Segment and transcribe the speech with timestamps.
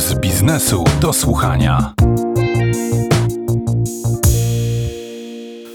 [0.00, 1.92] z biznesu do słuchania.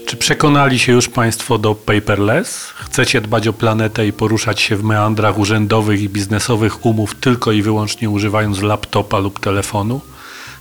[0.06, 2.72] Czy przekonali się już Państwo do paperless?
[2.76, 7.62] Chcecie dbać o planetę i poruszać się w meandrach urzędowych i biznesowych umów tylko i
[7.62, 10.00] wyłącznie używając laptopa lub telefonu?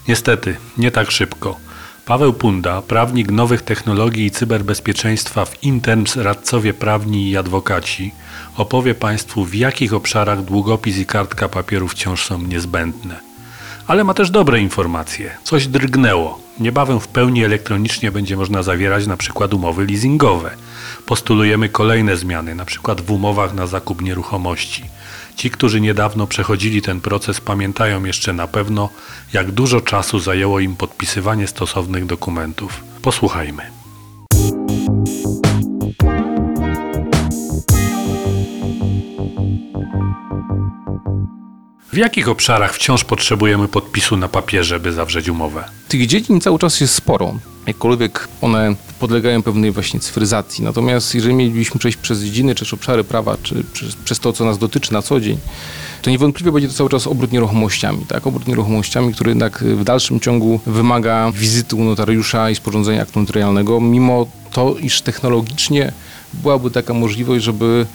[0.08, 1.58] Niestety, nie tak szybko.
[2.06, 8.12] Paweł Punda, prawnik nowych technologii i cyberbezpieczeństwa w Interms Radcowie Prawni i Adwokaci,
[8.58, 13.35] opowie Państwu w jakich obszarach długopis i kartka papieru wciąż są niezbędne.
[13.88, 15.38] Ale ma też dobre informacje.
[15.44, 16.40] Coś drgnęło.
[16.60, 20.52] Niebawem w pełni elektronicznie będzie można zawierać na przykład umowy leasingowe.
[21.06, 24.84] Postulujemy kolejne zmiany, na przykład w umowach na zakup nieruchomości.
[25.36, 28.90] Ci, którzy niedawno przechodzili ten proces, pamiętają jeszcze na pewno,
[29.34, 32.84] jak dużo czasu zajęło im podpisywanie stosownych dokumentów.
[33.02, 33.85] Posłuchajmy.
[41.96, 45.64] W jakich obszarach wciąż potrzebujemy podpisu na papierze, by zawrzeć umowę?
[45.88, 47.34] Tych dziedzin cały czas jest sporo,
[47.68, 50.64] jakkolwiek one podlegają pewnej właśnie cyfryzacji.
[50.64, 53.64] Natomiast jeżeli mielibyśmy przejść przez dziedziny czy obszary prawa, czy
[54.06, 55.38] przez, to, co nas dotyczy na co dzień,
[56.02, 58.06] to niewątpliwie będzie to cały czas obrót nieruchomościami.
[58.08, 58.28] Tak?
[58.28, 63.82] Obrót nieruchomościami, który jednak w dalszym ciągu wymaga wizyty u notariusza i sporządzenia aktu notarialnego,
[63.82, 65.92] mimo to, iż technologicznie
[66.34, 67.86] byłaby taka możliwość, żeby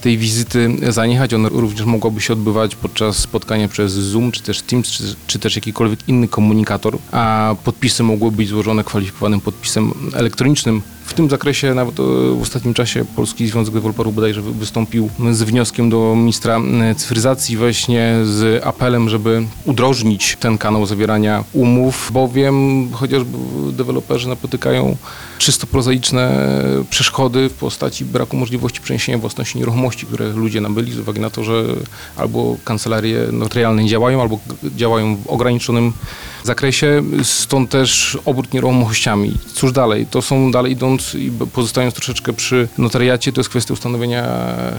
[0.00, 1.34] tej wizyty zaniechać.
[1.34, 5.56] Ona również mogłaby się odbywać podczas spotkania przez Zoom, czy też Teams, czy, czy też
[5.56, 10.82] jakikolwiek inny komunikator, a podpisy mogły być złożone kwalifikowanym podpisem elektronicznym.
[11.10, 12.02] W tym zakresie nawet e,
[12.38, 16.60] w ostatnim czasie Polski Związek Deweloperów bodajże wystąpił z wnioskiem do ministra
[16.96, 23.38] cyfryzacji właśnie z apelem, żeby udrożnić ten kanał zawierania umów, bowiem chociażby
[23.72, 24.96] deweloperzy napotykają
[25.38, 26.48] czysto prozaiczne
[26.90, 31.44] przeszkody w postaci braku możliwości przeniesienia własności nieruchomości, które ludzie nabyli z uwagi na to,
[31.44, 31.64] że
[32.16, 34.38] albo kancelarie notarialne nie działają, albo
[34.76, 35.92] działają w ograniczonym
[36.44, 39.34] zakresie, stąd też obrót nieruchomościami.
[39.54, 40.06] Cóż dalej?
[40.10, 44.24] To są dalej idąc i pozostając troszeczkę przy notariacie, to jest kwestia ustanowienia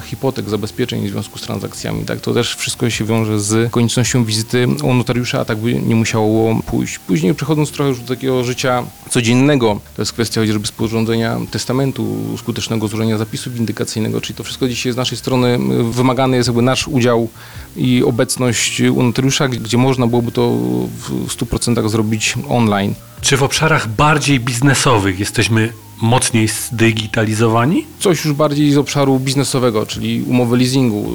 [0.05, 2.05] hipotek, zabezpieczeń w związku z transakcjami.
[2.05, 2.21] Tak?
[2.21, 6.61] To też wszystko się wiąże z koniecznością wizyty u notariusza, a tak by nie musiało
[6.61, 6.99] pójść.
[6.99, 12.87] Później przechodząc trochę już do takiego życia codziennego, to jest kwestia chociażby sporządzenia testamentu, skutecznego
[12.87, 15.59] złożenia zapisu windykacyjnego, czyli to wszystko dzisiaj z naszej strony
[15.91, 17.29] wymagany jest jakby nasz udział
[17.75, 22.93] i obecność u notariusza, gdzie można byłoby to w 100% zrobić online.
[23.21, 27.85] Czy w obszarach bardziej biznesowych jesteśmy mocniej zdigitalizowani?
[27.99, 31.11] Coś już bardziej z obszaru biznesowego, czyli umowy leasingu.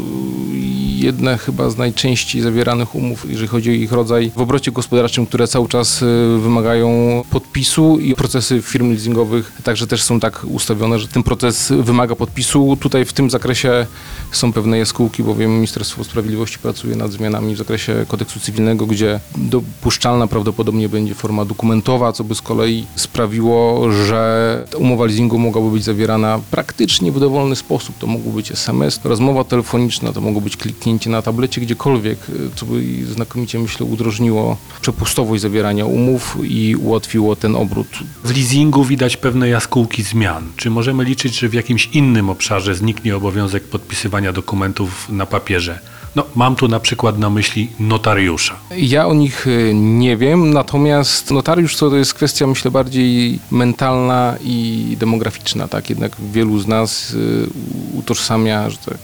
[1.06, 5.48] Jedna chyba z najczęściej zawieranych umów, jeżeli chodzi o ich rodzaj w obrocie gospodarczym, które
[5.48, 6.06] cały czas y,
[6.38, 12.14] wymagają podpisu i procesy firm leasingowych także też są tak ustawione, że ten proces wymaga
[12.16, 12.76] podpisu.
[12.80, 13.86] Tutaj w tym zakresie
[14.32, 20.26] są pewne jaskółki, bowiem Ministerstwo Sprawiedliwości pracuje nad zmianami w zakresie kodeksu cywilnego, gdzie dopuszczalna
[20.26, 26.40] prawdopodobnie będzie forma dokumentowa, co by z kolei sprawiło, że umowa leasingu mogłaby być zawierana
[26.50, 27.98] praktycznie w dowolny sposób.
[27.98, 32.18] To mógł być SMS, rozmowa telefoniczna, to mogło być kliknięcie na tablecie gdziekolwiek,
[32.54, 37.88] co by znakomicie, myślę, udrożniło przepustowość zawierania umów i ułatwiło ten obrót.
[38.24, 40.52] W leasingu widać pewne jaskółki zmian.
[40.56, 45.80] Czy możemy liczyć, że w jakimś innym obszarze zniknie obowiązek podpisywania dokumentów na papierze?
[46.16, 48.56] No, mam tu na przykład na myśli notariusza.
[48.76, 54.96] Ja o nich y, nie wiem, natomiast notariusz to jest kwestia, myślę, bardziej mentalna i
[55.00, 55.68] demograficzna.
[55.68, 55.90] Tak?
[55.90, 57.46] Jednak wielu z nas y,
[57.94, 58.98] utożsamia że tak,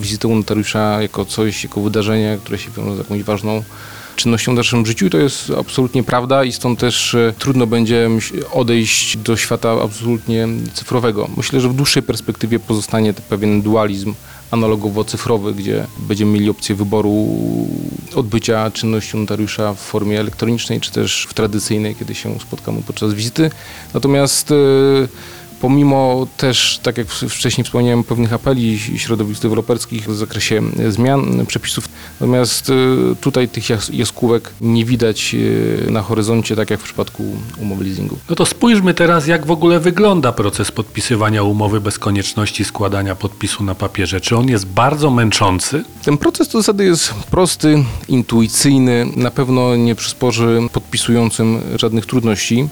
[0.00, 3.62] wizytę u notariusza jako coś, jako wydarzenie, które się wiąże z jakąś ważną
[4.16, 8.08] czynnością w naszym życiu i to jest absolutnie prawda i stąd też y, trudno będzie
[8.52, 11.28] odejść do świata absolutnie cyfrowego.
[11.36, 14.14] Myślę, że w dłuższej perspektywie pozostanie pewien dualizm
[14.50, 17.26] analogowo-cyfrowy, gdzie będziemy mieli opcję wyboru
[18.14, 23.50] odbycia czynności notariusza w formie elektronicznej, czy też w tradycyjnej, kiedy się spotkamy podczas wizyty.
[23.94, 24.52] Natomiast
[25.66, 31.88] pomimo też, tak jak wcześniej wspomniałem, pewnych apeli środowisk deweloperskich w zakresie zmian przepisów,
[32.20, 32.72] natomiast
[33.20, 35.36] tutaj tych jaskółek nie widać
[35.90, 37.24] na horyzoncie, tak jak w przypadku
[37.58, 38.18] umowy leasingu.
[38.30, 43.64] No to spójrzmy teraz, jak w ogóle wygląda proces podpisywania umowy bez konieczności składania podpisu
[43.64, 44.20] na papierze.
[44.20, 45.84] Czy on jest bardzo męczący?
[46.04, 52.68] Ten proces to zasady jest prosty, intuicyjny, na pewno nie przysporzy podpisującym żadnych trudności.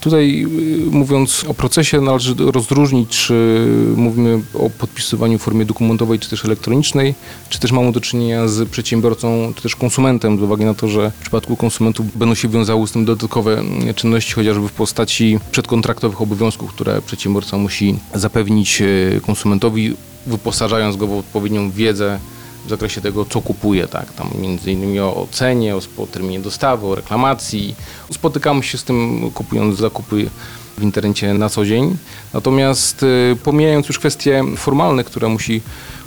[0.00, 0.46] Tutaj
[0.90, 7.14] mówiąc o procesie należy rozróżnić, czy mówimy o podpisywaniu w formie dokumentowej, czy też elektronicznej,
[7.48, 11.10] czy też mamy do czynienia z przedsiębiorcą, czy też konsumentem, z uwagi na to, że
[11.10, 13.62] w przypadku konsumentów będą się wiązały z tym dodatkowe
[13.96, 18.82] czynności, chociażby w postaci przedkontraktowych obowiązków, które przedsiębiorca musi zapewnić
[19.26, 19.96] konsumentowi,
[20.26, 22.18] wyposażając go w odpowiednią wiedzę
[22.66, 26.94] w zakresie tego, co kupuje, tak, tam między innymi o cenie, o terminie dostawy, o
[26.94, 27.74] reklamacji.
[28.12, 30.30] Spotykamy się z tym kupując zakupy
[30.78, 31.96] w internecie na co dzień.
[32.34, 35.60] Natomiast y, pomijając już kwestie formalne, które musi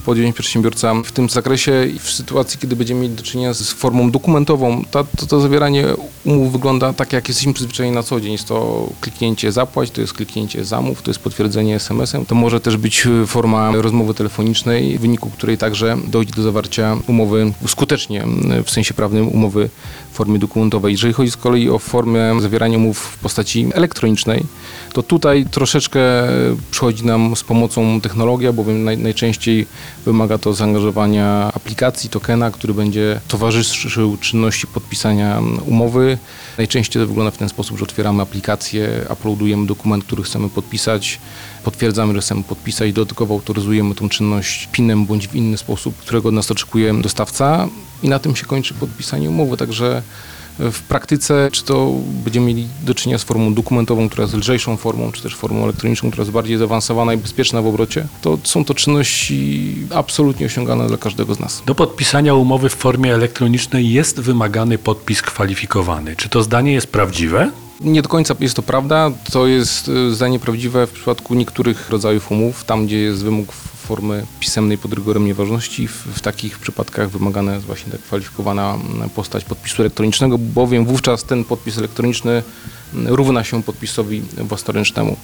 [0.05, 4.11] podjąć przedsiębiorca w tym zakresie i w sytuacji, kiedy będziemy mieli do czynienia z formą
[4.11, 5.85] dokumentową, to, to, to zawieranie
[6.25, 8.31] umów wygląda tak, jak jesteśmy przyzwyczajeni na co dzień.
[8.31, 12.25] Jest to kliknięcie zapłać, to jest kliknięcie zamów, to jest potwierdzenie SMS-em.
[12.25, 17.53] To może też być forma rozmowy telefonicznej, w wyniku której także dojdzie do zawarcia umowy
[17.67, 18.25] skutecznie,
[18.65, 19.69] w sensie prawnym umowy
[20.11, 20.91] w formie dokumentowej.
[20.91, 24.43] Jeżeli chodzi z kolei o formę zawierania umów w postaci elektronicznej,
[24.93, 25.99] to tutaj troszeczkę
[26.71, 29.67] przychodzi nam z pomocą technologia, bowiem naj, najczęściej
[30.05, 36.17] wymaga to zaangażowania aplikacji, tokena, który będzie towarzyszył czynności podpisania umowy.
[36.57, 41.19] Najczęściej to wygląda w ten sposób, że otwieramy aplikację, uploadujemy dokument, który chcemy podpisać,
[41.63, 46.35] potwierdzamy, że chcemy podpisać, dodatkowo autoryzujemy tą czynność PIN-em bądź w inny sposób, którego od
[46.35, 47.67] nas oczekuje dostawca
[48.03, 49.57] i na tym się kończy podpisanie umowy.
[49.57, 50.01] Także
[50.59, 55.11] w praktyce, czy to będziemy mieli do czynienia z formą dokumentową, która jest lżejszą formą,
[55.11, 58.73] czy też formą elektroniczną, która jest bardziej zaawansowana i bezpieczna w obrocie, to są to
[58.73, 61.63] czynności absolutnie osiągane dla każdego z nas.
[61.65, 66.15] Do podpisania umowy w formie elektronicznej jest wymagany podpis kwalifikowany.
[66.15, 67.51] Czy to zdanie jest prawdziwe?
[67.81, 69.11] Nie do końca jest to prawda.
[69.31, 73.53] To jest e, zdanie prawdziwe w przypadku niektórych rodzajów umów, tam gdzie jest wymóg
[73.85, 75.87] formy pisemnej pod rygorem nieważności.
[75.87, 78.77] W, w, takich przypadkach wymagana jest właśnie ta kwalifikowana
[79.15, 82.43] postać podpisu elektronicznego, bowiem wówczas ten podpis elektroniczny
[82.93, 85.17] równa się podpisowi własnoręcznemu.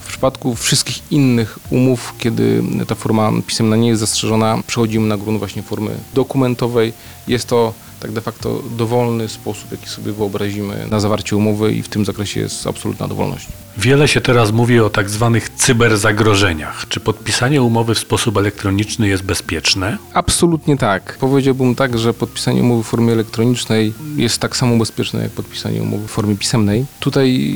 [0.00, 5.38] W przypadku wszystkich innych umów, kiedy ta forma pisemna nie jest zastrzeżona, przechodzimy na grunt
[5.38, 6.92] właśnie formy dokumentowej.
[7.28, 11.88] Jest to tak de facto dowolny sposób, jaki sobie wyobrazimy na zawarcie umowy i w
[11.88, 13.48] tym zakresie jest absolutna dowolność.
[13.78, 16.88] Wiele się teraz mówi o tak zwanych cyberzagrożeniach.
[16.88, 19.98] Czy podpisanie umowy w sposób elektroniczny jest bezpieczne?
[20.12, 21.16] Absolutnie tak.
[21.20, 26.08] Powiedziałbym tak, że podpisanie umowy w formie elektronicznej jest tak samo bezpieczne jak podpisanie umowy
[26.08, 26.86] w formie pisemnej.
[27.00, 27.50] Tutaj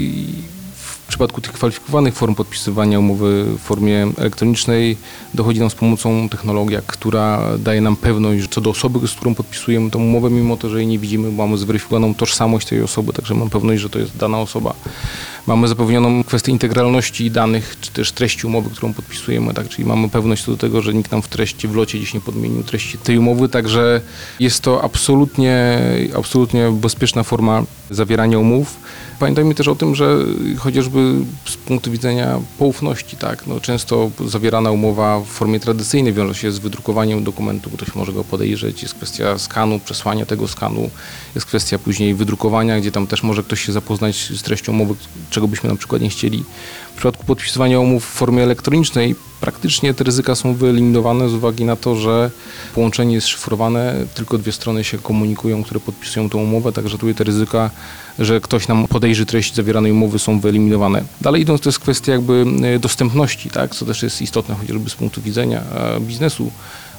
[1.10, 4.96] w przypadku tych kwalifikowanych form podpisywania umowy w formie elektronicznej
[5.34, 9.90] dochodzi nam z pomocą technologia, która daje nam pewność co do osoby, z którą podpisujemy
[9.90, 13.50] tą umowę, mimo to, że jej nie widzimy, mamy zweryfikowaną tożsamość tej osoby, także mam
[13.50, 14.74] pewność, że to jest dana osoba.
[15.50, 19.68] Mamy zapewnioną kwestię integralności danych, czy też treści umowy, którą podpisujemy, tak?
[19.68, 22.20] czyli mamy pewność co do tego, że nikt nam w treści, w locie gdzieś nie
[22.20, 24.00] podmienił treści tej umowy, także
[24.40, 25.80] jest to absolutnie,
[26.16, 28.76] absolutnie bezpieczna forma zawierania umów.
[29.20, 30.16] Pamiętajmy też o tym, że
[30.58, 31.14] chociażby
[31.44, 36.58] z punktu widzenia poufności, tak, no często zawierana umowa w formie tradycyjnej wiąże się z
[36.58, 40.90] wydrukowaniem dokumentu, ktoś może go podejrzeć, jest kwestia skanu, przesłania tego skanu,
[41.34, 44.94] jest kwestia później wydrukowania, gdzie tam też może ktoś się zapoznać z treścią umowy,
[45.30, 46.44] czego byśmy na przykład nie chcieli.
[46.92, 51.76] W przypadku podpisywania umów w formie elektronicznej praktycznie te ryzyka są wyeliminowane z uwagi na
[51.76, 52.30] to, że
[52.74, 57.24] połączenie jest szyfrowane, tylko dwie strony się komunikują, które podpisują tą umowę, także tutaj te
[57.24, 57.70] ryzyka,
[58.18, 61.04] że ktoś nam podejrzy treść zawieranej umowy są wyeliminowane.
[61.20, 64.94] Dalej idąc, to jest kwestia jakby e, dostępności, tak, co też jest istotne chociażby z
[64.94, 66.50] punktu widzenia e, biznesu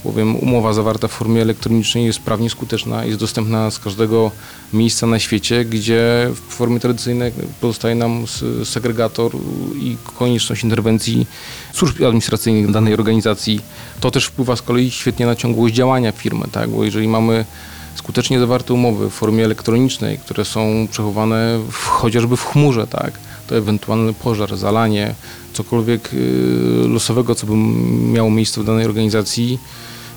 [0.03, 4.31] bowiem umowa zawarta w formie elektronicznej jest prawnie skuteczna, jest dostępna z każdego
[4.73, 7.31] miejsca na świecie, gdzie w formie tradycyjnej
[7.61, 8.25] pozostaje nam
[8.63, 9.31] segregator
[9.75, 11.27] i konieczność interwencji
[11.73, 13.61] służb administracyjnych danej organizacji.
[13.99, 16.69] To też wpływa z kolei świetnie na ciągłość działania firmy, tak?
[16.69, 17.45] bo jeżeli mamy
[17.95, 23.13] skutecznie zawarte umowy w formie elektronicznej, które są przechowane w, chociażby w chmurze, tak?
[23.47, 25.15] to ewentualny pożar, zalanie,
[25.53, 27.53] cokolwiek y, losowego, co by
[28.13, 29.59] miało miejsce w danej organizacji,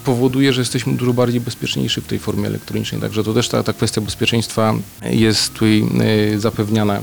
[0.04, 3.00] powoduje, że jesteśmy dużo bardziej bezpieczniejsi w tej formie elektronicznej.
[3.00, 5.84] Także to też ta, ta kwestia bezpieczeństwa jest tutaj
[6.34, 7.02] y, zapewniana.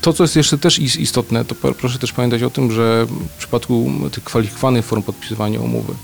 [0.00, 3.92] To, co jest jeszcze też istotne, to proszę też pamiętać o tym, że w przypadku
[4.12, 5.94] tych kwalifikowanych form podpisywania umowy,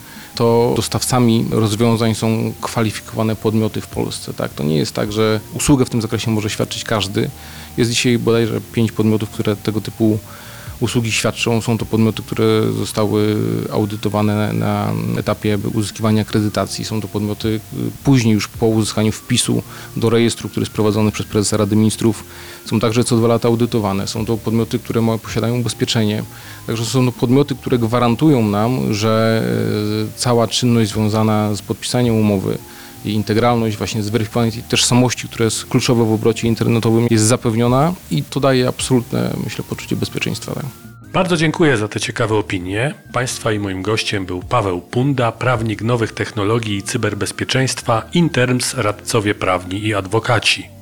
[0.40, 4.35] to dostawcami rozwiązań są kwalifikowane podmioty w Polsce.
[4.35, 4.52] Tak?
[4.52, 7.30] To nie jest tak, że usługę w tym zakresie może świadczyć każdy.
[7.76, 10.18] Jest dzisiaj bodajże pięć podmiotów, które tego typu
[10.80, 11.60] usługi świadczą.
[11.60, 13.37] Są to podmioty, które zostały
[13.72, 16.84] audytowane na etapie uzyskiwania akredytacji.
[16.84, 17.60] Są to podmioty y,
[18.04, 19.62] później już po uzyskaniu wpisu
[19.96, 22.25] do rejestru, który jest prowadzony przez prezesa Rady Ministrów.
[22.66, 24.06] Są także co dwa lata audytowane.
[24.06, 26.22] Są to podmioty, które posiadają ubezpieczenie.
[26.66, 29.44] Także są to podmioty, które gwarantują nam, że
[30.08, 32.58] y, cała czynność związana z podpisaniem umowy
[33.04, 38.40] i integralność właśnie zweryfikowanej tożsamości, która jest kluczowa w obrocie internetowym, jest zapewniona i to
[38.40, 40.52] daje absolutne, myślę, poczucie bezpieczeństwa.
[41.12, 42.95] Bardzo dziękuję za te ciekawe opinie.
[43.12, 49.87] Państwa i moim gościem był Paweł Punda, prawnik nowych technologii i cyberbezpieczeństwa, Interms, radcowie prawni
[49.87, 50.79] i adwokaci.